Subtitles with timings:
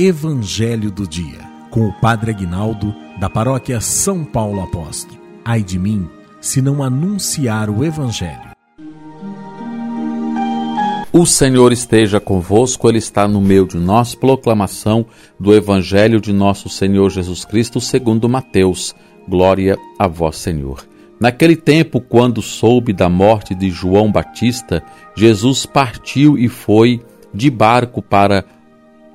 [0.00, 5.20] Evangelho do Dia, com o Padre Aguinaldo, da paróquia São Paulo Apóstolo.
[5.44, 6.08] Ai de mim,
[6.40, 8.52] se não anunciar o Evangelho.
[11.12, 14.14] O Senhor esteja convosco, Ele está no meio de nós.
[14.14, 15.04] Proclamação
[15.36, 18.94] do Evangelho de nosso Senhor Jesus Cristo, segundo Mateus.
[19.28, 20.86] Glória a vós, Senhor.
[21.18, 24.80] Naquele tempo, quando soube da morte de João Batista,
[25.16, 28.44] Jesus partiu e foi de barco para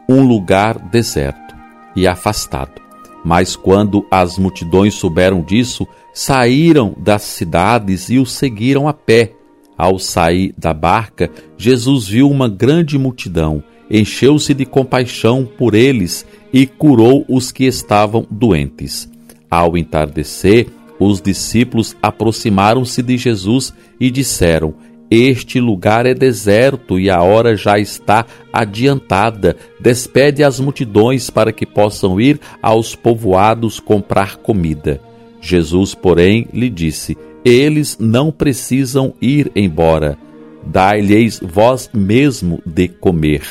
[0.07, 1.55] um lugar deserto
[1.95, 2.81] e afastado.
[3.23, 9.31] Mas quando as multidões souberam disso, saíram das cidades e o seguiram a pé.
[9.77, 16.67] Ao sair da barca, Jesus viu uma grande multidão, encheu-se de compaixão por eles e
[16.67, 19.09] curou os que estavam doentes.
[19.49, 20.67] Ao entardecer,
[20.99, 24.73] os discípulos aproximaram-se de Jesus e disseram:
[25.15, 29.55] Este lugar é deserto e a hora já está adiantada.
[29.79, 34.99] Despede as multidões para que possam ir aos povoados comprar comida.
[35.39, 40.17] Jesus, porém, lhe disse: Eles não precisam ir embora.
[40.65, 43.43] Dai-lhes vós mesmo de comer.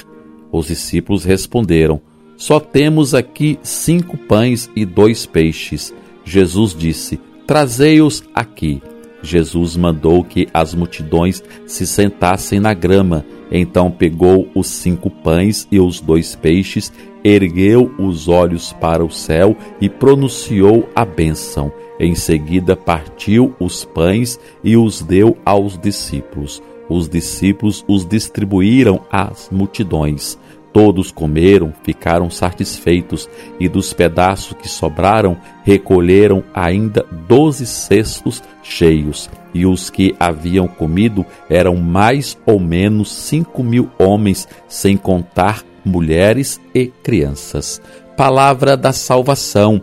[0.50, 2.00] Os discípulos responderam:
[2.36, 5.94] Só temos aqui cinco pães e dois peixes.
[6.24, 8.82] Jesus disse: Trazei-os aqui.
[9.22, 13.24] Jesus mandou que as multidões se sentassem na grama.
[13.50, 16.92] Então pegou os cinco pães e os dois peixes,
[17.22, 21.72] ergueu os olhos para o céu e pronunciou a bênção.
[22.00, 26.62] Em seguida partiu os pães e os deu aos discípulos.
[26.88, 30.38] Os discípulos os distribuíram às multidões.
[30.72, 33.28] Todos comeram, ficaram satisfeitos,
[33.60, 39.28] e dos pedaços que sobraram, recolheram ainda doze cestos cheios.
[39.52, 46.60] E os que haviam comido eram mais ou menos cinco mil homens, sem contar mulheres
[46.74, 47.80] e crianças.
[48.16, 49.80] Palavra da salvação.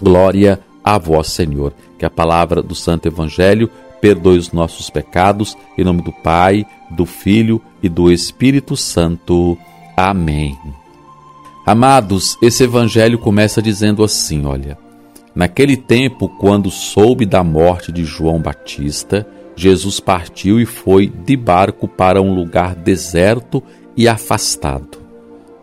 [0.00, 1.72] Glória a vós, Senhor.
[1.98, 3.70] Que a palavra do Santo Evangelho
[4.00, 9.56] perdoe os nossos pecados, em nome do Pai, do Filho e do Espírito Santo.
[10.04, 10.58] Amém.
[11.64, 14.76] Amados, esse evangelho começa dizendo assim: olha,
[15.32, 19.24] naquele tempo, quando soube da morte de João Batista,
[19.54, 23.62] Jesus partiu e foi de barco para um lugar deserto
[23.96, 24.98] e afastado,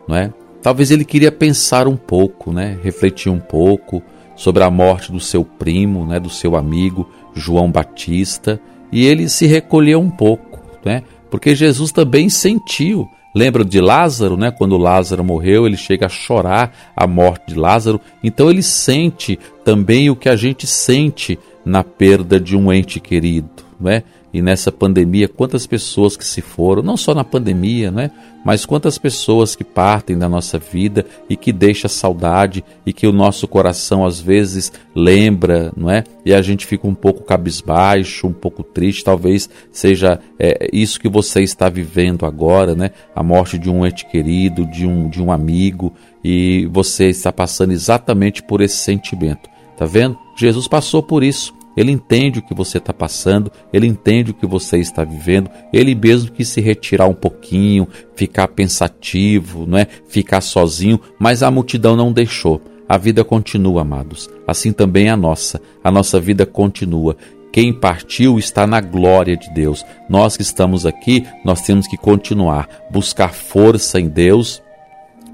[0.07, 0.33] não é?
[0.61, 2.79] Talvez ele queria pensar um pouco, né?
[2.81, 4.01] Refletir um pouco
[4.37, 8.57] sobre a morte do seu primo, né, do seu amigo João Batista,
[8.89, 11.03] e ele se recolheu um pouco, né?
[11.29, 14.51] Porque Jesus também sentiu Lembra de Lázaro, né?
[14.51, 18.01] Quando Lázaro morreu, ele chega a chorar a morte de Lázaro.
[18.23, 23.49] Então ele sente também o que a gente sente na perda de um ente querido,
[23.79, 24.03] né?
[24.31, 28.11] E nessa pandemia, quantas pessoas que se foram, não só na pandemia, né?
[28.45, 33.11] Mas quantas pessoas que partem da nossa vida e que deixa saudade e que o
[33.11, 36.03] nosso coração às vezes lembra, não é?
[36.23, 39.03] E a gente fica um pouco cabisbaixo, um pouco triste.
[39.03, 42.91] Talvez seja é, isso que você está vivendo agora, né?
[43.15, 45.91] A morte de um ente querido, de um, de um amigo,
[46.23, 49.49] e você está passando exatamente por esse sentimento.
[49.75, 50.17] Tá vendo?
[50.37, 51.58] Jesus passou por isso.
[51.75, 55.95] Ele entende o que você está passando, ele entende o que você está vivendo, ele
[55.95, 59.87] mesmo que se retirar um pouquinho, ficar pensativo, não é?
[60.07, 62.61] ficar sozinho, mas a multidão não deixou.
[62.87, 64.27] A vida continua, amados.
[64.47, 65.61] Assim também a nossa.
[65.83, 67.15] A nossa vida continua.
[67.51, 69.85] Quem partiu está na glória de Deus.
[70.09, 74.61] Nós que estamos aqui, nós temos que continuar, buscar força em Deus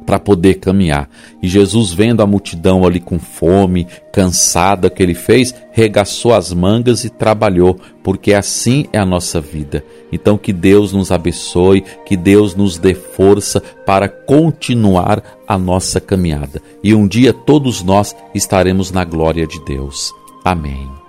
[0.05, 1.09] para poder caminhar.
[1.41, 7.03] E Jesus, vendo a multidão ali com fome, cansada que ele fez, regaçou as mangas
[7.03, 9.83] e trabalhou, porque assim é a nossa vida.
[10.11, 16.61] Então, que Deus nos abençoe, que Deus nos dê força para continuar a nossa caminhada.
[16.83, 20.13] E um dia todos nós estaremos na glória de Deus.
[20.43, 21.04] Amém.